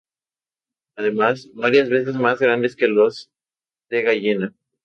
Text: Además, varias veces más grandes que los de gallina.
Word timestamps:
Además, 0.95 1.51
varias 1.53 1.87
veces 1.89 2.15
más 2.15 2.39
grandes 2.39 2.75
que 2.75 2.87
los 2.87 3.29
de 3.89 4.01
gallina. 4.01 4.55